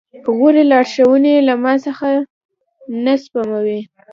غورې 0.37 0.63
لارښوونې 0.71 1.35
له 1.47 1.53
ما 1.63 1.73
څخه 1.85 2.07
نه 3.03 3.13
سپموي. 3.23 3.79